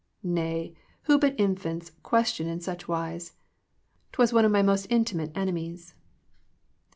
[0.21, 0.73] * *Nay,
[1.03, 3.33] who but infants question in such wise?
[4.11, 5.93] Twas one of my most intimate enemies.'